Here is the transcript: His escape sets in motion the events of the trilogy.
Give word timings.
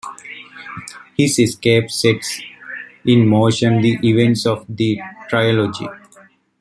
His 1.15 1.37
escape 1.37 1.91
sets 1.91 2.41
in 3.05 3.27
motion 3.27 3.83
the 3.83 3.99
events 4.01 4.47
of 4.47 4.65
the 4.67 4.99
trilogy. 5.29 5.87